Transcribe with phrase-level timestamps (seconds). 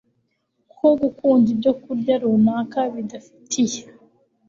[0.77, 3.81] ko gukunda ibyokurya runaka bidafitiye